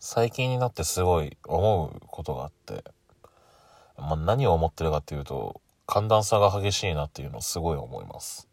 [0.00, 2.84] 最近になってすごい思うことがあって、
[3.96, 8.48] まあ、何を思ってるかっていうと、寒暖差が激しいなっていうのをすごい思います。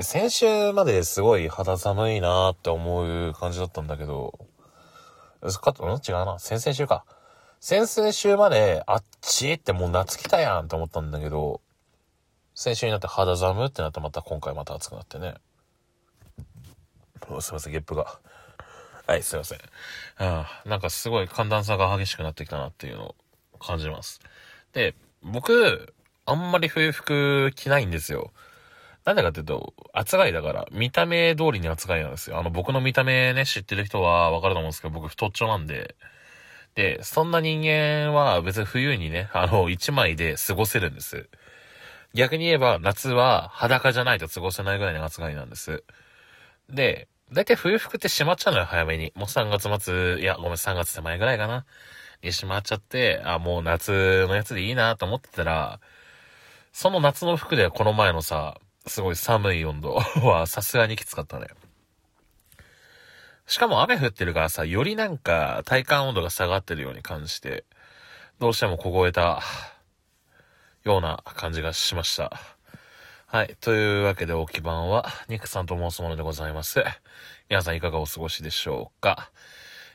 [0.00, 4.38] 先週まですごい肌寒いなーって思う感じだったんだけど、
[5.62, 5.90] かと、うん？
[5.92, 6.38] 違うな。
[6.38, 7.04] 先々週か。
[7.60, 11.60] 先々週まで、あっちってもう夏来たやんって思ったんだけど、
[12.54, 15.34] 先週になって肌寒ってなってまた今回また暑くなってね。
[17.40, 18.18] すいません、ゲップが。
[19.06, 19.58] はい、すいません。
[20.18, 23.14] あなんかすごい寒暖差が激しくなってきたなっていうの
[23.52, 24.20] を感じます。
[24.72, 28.32] で、僕、あんまり冬服着ないんですよ。
[29.04, 32.38] なんでかっていうと、暑がいだから、見た目通りに暑がいなんですよ。
[32.38, 35.94] あの、僕の見た目ね、知ってる人はわかると思うんですけど、僕太っちょなんで。
[36.74, 41.28] で、そんな人間は別に冬にね、あの、一枚で過ごせるんです。
[42.14, 45.84] 逆に言えば、夏は裸じゃないと過ごせないぐらいの暑がいなんです。
[46.68, 49.12] で、だいたい冬服ってしまっちゃうのよ、早めに。
[49.16, 51.66] もう3月末、いや、ごめん、3月手前ぐらいかな。
[52.22, 55.80] にしまっちゃって、あ、もう夏のやつでいいなと思ってたら、
[56.72, 61.48] その夏の服ではこの前のさ、すごい寒い温度 はさすがにきつかったね。
[63.46, 67.64] しかも雨降ってるからさ、よりなんか体感温度が下がってるように感じて、
[68.38, 69.42] どうしても凍えた
[70.84, 72.55] ような感じがしました。
[73.28, 73.56] はい。
[73.60, 76.84] というわけで、置き番は、ニックさんと申すものでございます。
[77.50, 79.32] 皆さんいかがお過ごしでしょうか？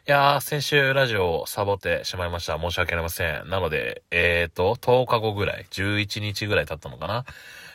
[0.05, 2.59] いやー、先週ラジオをサボってしまいました。
[2.59, 3.47] 申し訳ありません。
[3.47, 7.23] なので、えーと、10日後ぐらい、11日ぐらい経ったのかな？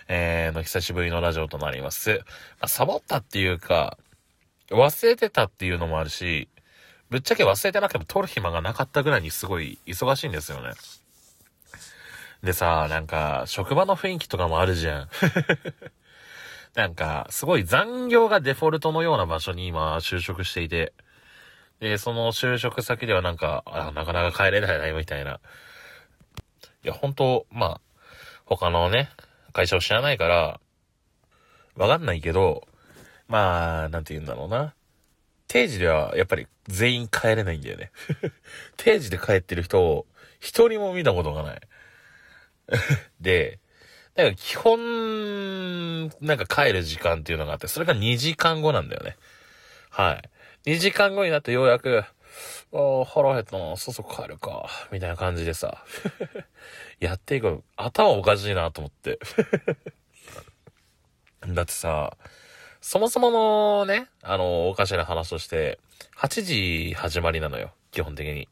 [0.09, 2.19] えー、の久しぶりのラジオとなります。
[2.61, 3.97] まあ、サボったっていうか、
[4.71, 6.51] 忘れてたっていうのもあるし、
[7.09, 10.75] ぶっちゃけ忘れてなくても撮る暇がなかったぐらいにすごい忙しいんですよね。
[12.47, 15.09] でさ、なんか、職場の雰囲気とかもあるじゃん。
[16.75, 20.95] なんか、すごい残業がデフォルトのような場所に今、就職していて、
[21.81, 25.41] で、その就職先ではなんか、あ、なかなか帰れないな、みたいな。
[26.85, 27.81] いや、本当まあ、
[28.45, 29.11] 他のね、
[29.53, 30.61] 会社を知らないから、
[31.75, 32.67] わかんないけど、
[33.27, 34.73] まあ、なんて言うんだろうな。
[35.49, 37.91] 定時ではやっぱり全員帰れないんだよね。
[38.77, 40.07] 定時で帰ってる人を
[40.41, 41.61] 一人も見たことがない。
[43.21, 43.59] で、
[44.15, 49.17] なんか基本、なんか帰る時間っていうのがあって、それが2時間後なんだよね。
[49.91, 50.21] は
[50.65, 50.71] い。
[50.71, 52.05] 2時間後になってようやく、
[52.73, 55.85] ああ、腹減ったな、そそ帰るか、みたいな感じでさ、
[56.99, 57.63] やっていく。
[57.77, 59.19] 頭おかしいなと思って。
[61.47, 62.17] だってさ、
[62.81, 65.79] そもそものね、あの、おかしな話として、
[66.17, 68.49] 8時始まりなのよ、基本的に。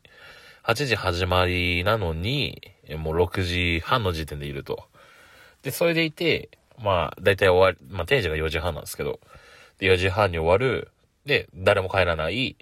[0.63, 4.85] 8時始まりなのに、もう6時半の時点でいると。
[5.63, 9.21] で、それでいて、まあ、だいたい終わり、まあ、定時が4時半なんですけど、
[9.79, 10.91] で、4時半に終わる。
[11.25, 12.57] で、誰も帰らない。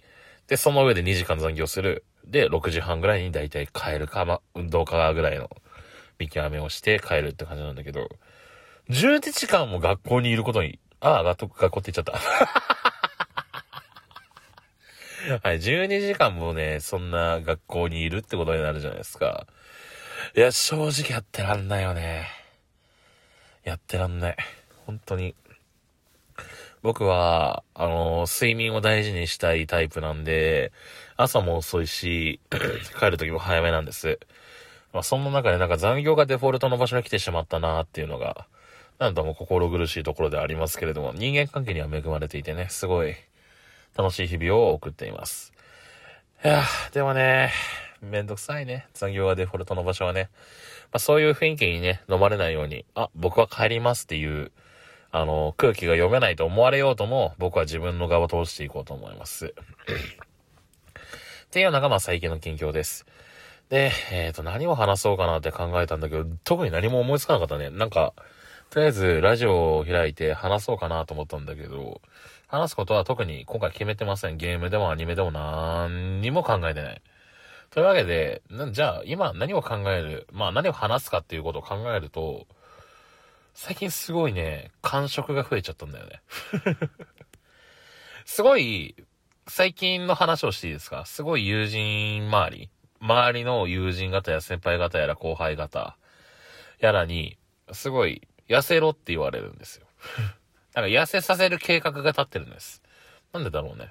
[0.46, 2.04] で、その上で2時間残業する。
[2.24, 5.50] で、6時半ぐらいにだいたい帰るか、まあ、運動かぐらいの
[6.18, 8.08] 見極めをして帰るって感じなんだけど、
[8.90, 12.12] 12時間も学校にいることに、ああ、学校って言っちゃった。
[15.42, 19.46] はい、12時間もね、そんな学校にいるってことになるじゃないですか。
[20.34, 22.26] いや、正直やってらんないよね。
[23.64, 24.36] やってらんない。
[24.86, 25.34] 本当に。
[26.80, 30.72] 僕は、あの、睡眠を大事にしたいタイプなんで、
[31.18, 32.40] 朝も遅いし、
[32.98, 34.18] 帰る時も早めなんです。
[34.94, 38.46] まあ、そんな中でなんか残業がデフォルトの場所に来てしまったなっていうのが、
[38.98, 43.14] なんとも心苦しいところでありますけれども、人間関係には恵まれていてね、すごい
[43.98, 45.52] 楽しい日々を送っています。
[46.42, 46.62] いや
[46.92, 47.52] でもね、
[48.02, 48.88] めんどくさいね。
[48.94, 50.28] 残業がデフォルトの場所はね。
[50.92, 54.50] まあ、そういう雰囲気にね、飲まれないように、あ、僕は帰りますっていう、
[55.12, 59.54] あの、空気が読めないと思われようとも、僕は自分の側を通していこうと思います。
[61.46, 63.06] っていうのが、まあ、最近の近況です。
[63.68, 67.70] で、えっ、ー、と、何を話そうかなって考えたんだけど、特に何も思いつかなかったね。
[67.70, 68.14] なんか、
[68.70, 72.00] とりあえず、ラジオを開いて話そうかなと思ったんだけど、
[72.48, 74.36] 話すことは特に今回決めてません。
[74.36, 77.02] ゲームでもアニメでも何にも考えてない。
[77.72, 78.42] というわけで、
[78.72, 82.46] じゃあ今何を考える、まあ何を話すかっていうことを考えると、
[83.54, 86.22] 最近すごいね、感触が増えちゃったんだよね。
[88.26, 88.94] すごい、
[89.48, 91.06] 最近の話をしていいですか？
[91.06, 92.70] すごい友人周り、
[93.00, 95.96] 周りの友人方や先輩方やら後輩方
[96.78, 97.38] やらに、
[97.72, 99.86] すごい痩せろって言われるんですよ。
[100.74, 102.82] なんか痩せさせる計画が立ってるんです。
[103.32, 103.90] なんでだろうね。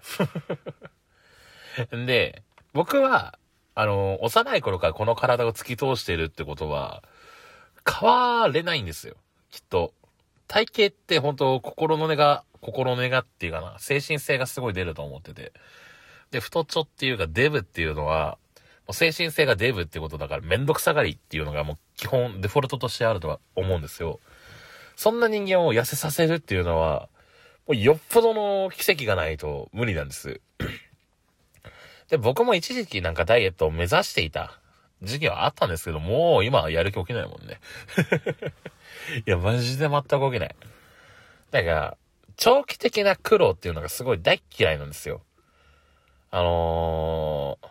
[2.05, 2.43] で、
[2.73, 3.37] 僕は、
[3.73, 7.03] あの、幼い頃からこの体を突き通しているってことは、
[7.89, 9.15] 変われないんですよ。
[9.49, 9.93] きっと。
[10.47, 15.53] 体型って本当心の根が、心の根がっていうかな、精神性がすごい出ると思ってて。
[16.31, 18.37] で、太っちょっていうかデブっていうのは、
[18.87, 24.19] もう精神性がデブってことだからめんどくさがりっていうのがもう基本デフォルトとしてあるとは思うんですよ。
[24.95, 27.09] そんな人間を痩せさせるっていうのは、
[27.67, 30.41] もうよっぽどの奇跡がないと無理なんです。
[32.11, 34.59] で、僕も一時期なんかダイエットを目指していた
[35.01, 37.61] 時期はあったんですけど、もう今はやる気起きないもんね。
[39.25, 40.55] いや、マジで全く起きない。
[41.51, 41.97] だから、
[42.35, 45.21] 長期的な苦労っていうのがすごい大嫌いなんですよ。
[46.31, 47.67] あのー、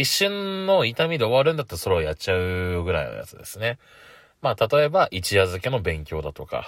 [0.00, 3.78] 一瞬の痛みで終わるんだったらそれをやっちゃうぐらいのやつですね。
[4.40, 6.66] まあ、例えば、一夜漬けの勉強だとか、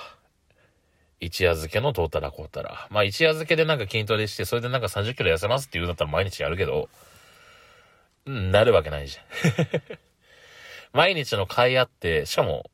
[1.20, 2.86] 一夜漬けのどうたらこうたら。
[2.90, 6.90] まあ、一夜漬けでなんか筋トレして、それでなんか30キロ痩せますって言うんだったら毎日やるけど、
[8.26, 9.24] うん、なるわけないじゃん。
[10.92, 12.70] 毎日の買いあって、しかも、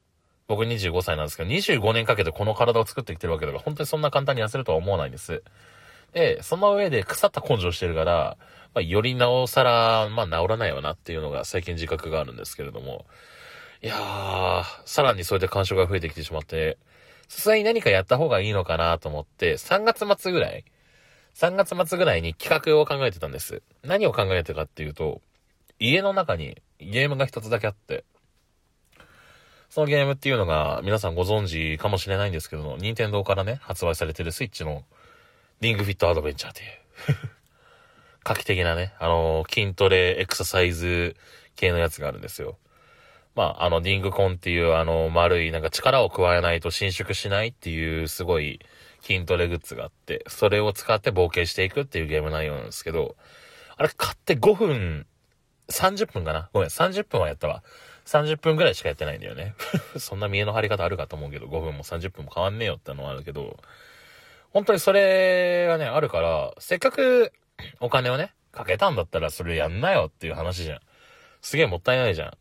[0.47, 5.43] 僕25歳なんですけど、25年かけてこの体を作ってきてるわけだから、本当にそんな簡単に痩せるとは思わないんです。
[6.12, 8.37] で、その上で腐った根性してるから、
[8.75, 13.06] まあ、よりなおさら、まあ、治らないよなっていうのが最近自覚があるんですけれども、
[13.82, 16.79] いやー、さらにそれで干渉が増えてきてしまって、
[17.29, 20.64] さすがに何かやった方がいいのかなと思って、3月末ぐらい、
[21.35, 23.62] 3月末ぐらいに企画を考えてたんです。
[23.85, 25.20] 何を考えてたかっていうと、
[25.81, 28.05] 家の中にゲームが一つだけあって、
[29.71, 34.85] そのゲームっていうのが皆さんご存知かもしれないんですけども、任天堂からね、発売されてるスイッチの
[35.61, 36.69] リングフィットアドベンチャーっていう
[38.25, 41.17] 画期的なね、あの、筋トレエクササイズ
[41.56, 42.59] 系のやつがあるんですよ。
[43.35, 48.61] まあ、あの、ディングコンっていう、あの、丸い、なんか力を加えないと伸縮しないっていう、すごい
[49.03, 53.17] 筋トレグッズがあって、それを使って冒険していくっていうゲーム内容なんですけど、
[53.76, 55.06] あれ買って5分、
[55.71, 56.51] 30分かな？
[56.53, 57.63] ごめん、30分はやったわ。
[58.07, 59.55] 30分ぐらいしかやってないんだよね。
[59.99, 63.57] そんな見栄の張り方あるかと思うけど、5分も30分も変わんねえよってのはあるけど、
[64.53, 67.33] 本当にそれがね、あるから、せっかく
[67.79, 70.81] お金をね、かけたんだったらそれやんなよっていう話じゃん。
[71.41, 72.33] すげえもったいないじゃん。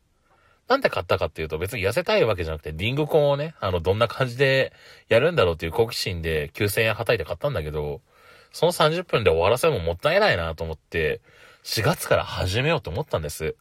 [0.68, 4.74] なんで買ったかっていうと別に痩せたいわけじゃなくて、リングコンをね、あの、どんな感じで
[5.08, 8.02] やるんだろうっていう好奇心で9000円はたいて買ったんだけど、
[8.52, 11.22] その30分で終わらせるももったいないなと思って、
[11.63, 13.56] 4月から始めようと思ったんです。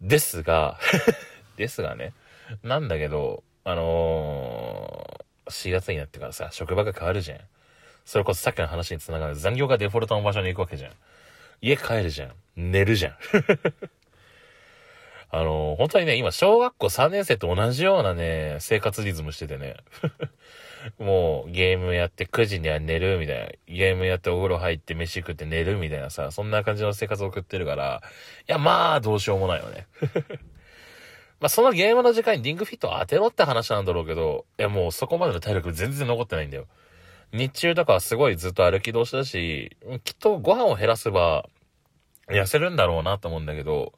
[0.00, 0.78] ですが
[1.56, 2.12] ですがね、
[2.62, 7.40] なんだけど、あのー、4月になってからさ、職場が変わるじゃん。
[8.04, 10.92] それこそさっきの話につながる残業がデフォルトの場所に行くわけじゃん。
[11.60, 12.32] 家帰るじゃん。
[12.56, 13.16] 寝るじゃん。
[15.32, 19.76] あのー、本当にね、今、小学校3年生と同じようなね、生活リズムしててね。
[20.98, 23.74] もう、ゲームやって9時には寝るみたいな。
[23.74, 28.02] ゲームやってお風呂入って飯食って寝るみたいなさ、そんな感じの生活を送ってるから、
[28.48, 29.86] いや、まあ、どうしようもないよね。
[31.40, 36.66] まあ、そのゲームの時間にリングフィットを当てろって話なんだろうけど、いや、もうそこまでの体力全然残ってないんだよ。
[37.32, 41.48] 日中とかはすごいずっと歩き通しだし、きっとご飯を減らせば、
[42.28, 43.92] 痩せるんだろうなと思うんだけど、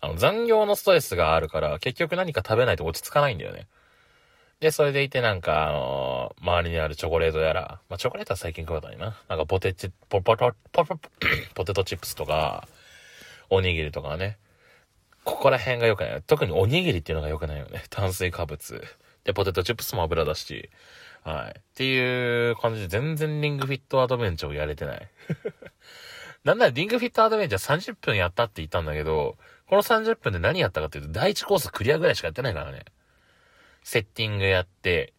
[0.00, 3.66] あの、残業のストレスがあるから、結局何か食べないと落ち着かないんだよね。
[4.60, 9.16] で、それでいてなんか、あのー、周りにあるチョコレートやら、まあ、チョコレートは最近食わないな。
[9.28, 10.96] なんかポテチ、ポポト、ポポ、
[11.54, 12.68] ポテトチップスとか、
[13.48, 14.36] おにぎりとかね。
[15.24, 16.22] ここら辺が良くない。
[16.26, 17.84] 特におにぎりっていうのが良くないよね。
[17.88, 18.82] 炭水化物。
[19.24, 20.68] で、ポテトチップスも油だし。
[21.24, 21.58] はい。
[21.58, 25.08] っていう感じで全然リングフィットアドベンチャーをやれてない。
[26.44, 29.38] なんならリングフィットアドベンチャー30分やったって言ったんだけど、
[29.68, 32.84] この30分で何やったかっていうと、第1コースクリアぐらいしかやってないからね。
[33.82, 35.12] セッティングやって、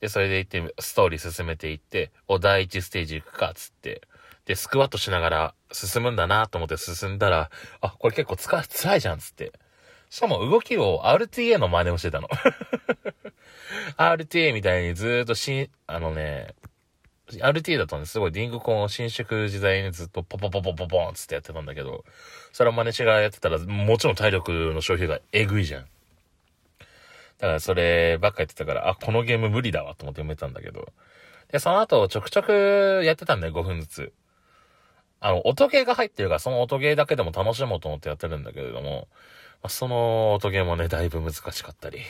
[0.00, 4.02] で、それで行って、ストーリー進めていって、お、第1ステージ行くか、つって。
[4.46, 7.50] で、スクワットしながら進むんだなと思って進んだら、
[7.80, 9.52] あ、これ結構つか、辛いじゃん、つって。
[10.08, 12.28] しかも動きを RTA の真似をしてたの。
[13.96, 16.54] RTA みたいにずーっとしん、あのね、
[17.28, 22.04] RTA だとね、すごいディングコンを伸縮時代にずっとポポポポポポンつってやってたんだけど、
[22.52, 25.86] それを真似しがやってたら、もちろん体力の消費がえぐいじゃん。
[27.40, 30.92] だからそればっかやってたから、あ、このゲーム無理だわと思って読めたんだけど。
[31.50, 34.12] で、その後ちょくちょくやってたんだよ、5分ずつ。
[35.20, 39.08] あの、音ゲーが入ってるから、その音ゲーだけでも楽しもうと思ってやってるんだけれども、
[39.62, 42.00] まあ、その音ゲーもね、だいぶ難しかったり。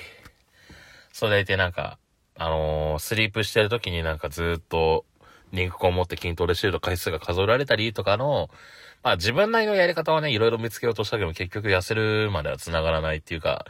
[1.12, 1.98] それでいてなんか、
[2.36, 5.04] あのー、スリープしてる時になんかずっと、
[5.52, 8.50] リンクコン持って筋トレしてると回数が数えられたりとかの、
[9.02, 13.66] まあ自分なりのやり方はね、いろいろ見つけようとしたけど結局痩せるまでは繋がらないっていうか、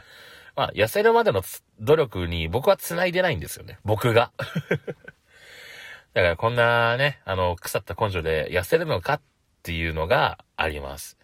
[0.55, 1.43] まあ痩せるまでの
[1.79, 3.79] 努力に僕は繋いでないんですよね。
[3.83, 4.31] 僕が。
[6.13, 9.21] だからこんなね、あの、腐った根性で痩せるのかっ
[9.63, 11.17] ていうのがあります。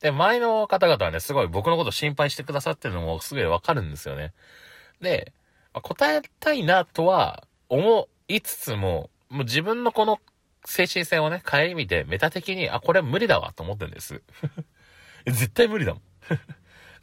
[0.00, 4.32] で、前の方々はね、すごい僕のこと心配してくださってるのもすごいわかるんですよね。
[5.00, 5.32] で、
[5.72, 10.18] 答えたいなとは思いつつも、もう自分のこの
[10.64, 14.22] 精神性をね、帰り見て、メタ的に、あ、これ無理だわと思ってるんです。
[15.26, 16.02] 絶対無理だもん。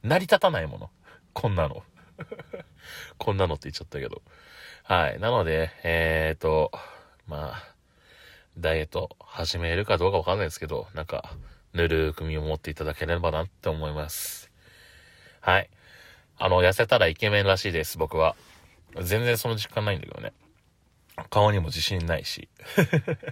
[0.08, 0.90] 成り立たないもの。
[1.38, 1.84] こんなの。
[3.20, 4.24] こんなのって言っちゃったけど。
[4.82, 5.20] はい。
[5.20, 6.72] なので、えーと、
[7.28, 7.74] まあ、
[8.58, 11.36] ダイエット始めるかどうかわかんないですけど、なんか、
[11.74, 14.50] ぬるく見を持っていただければなって思います。
[15.40, 15.70] はい。
[16.40, 18.36] あの、痩せたらイケメンらしいです、僕は。
[19.00, 20.34] 全然その実感ないんだけどね。
[21.30, 22.50] 顔にも自信ないし。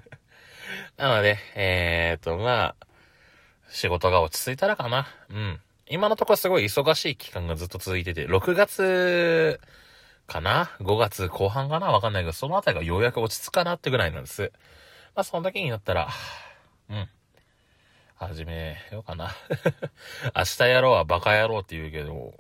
[0.98, 2.88] なので、えーと、まあ、
[3.70, 5.08] 仕事が落ち着いたらかな。
[5.32, 5.62] うん。
[5.88, 9.60] 今のところすごい忙しい期間がずっと続いてて、6月
[10.28, 11.92] かな ?5 月後半かな？
[11.92, 14.52] わかんないけど、そのあたりがようやく落ち着かなってぐらいなんです。
[15.16, 16.10] まあ、その時になったら、
[16.90, 17.10] うん。
[18.16, 19.36] 始めようかな。
[20.36, 22.34] 明日やろうはバカ野郎って言うけど、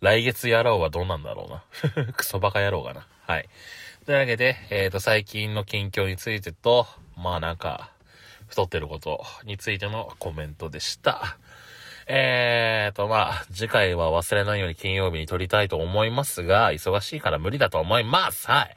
[0.00, 1.46] 来月やろうはどうなんだろ
[1.94, 2.12] うな。
[2.14, 3.06] クソバカ野郎かな。
[3.26, 3.48] はい。
[4.06, 6.86] というわけで、えっ、ー、と、最近の近況についてと、
[7.16, 7.90] まあなんか、
[8.46, 11.38] 太ってることについてのコメントでした。
[12.08, 18.48] えーと、まあ、次回は忘れないように金曜日に撮りたいと思いますが、忙しいから無理だと思います。
[18.48, 18.74] はい。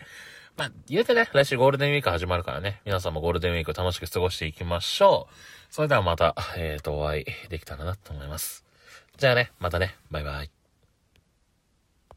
[0.57, 5.33] まあ、言うてね、来週ゴールデンウィーク始まるからね、皆さんもゴールデンウィーク楽しく過ごしていきましょう。
[5.69, 8.65] それではまた、えーと、お会いできたらなと思います。
[9.17, 10.58] じゃあね、またね、バイバイ。